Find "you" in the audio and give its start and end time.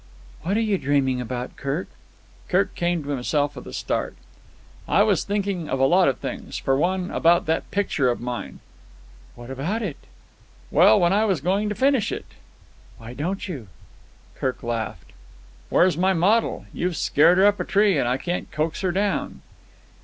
0.61-0.79, 13.47-13.67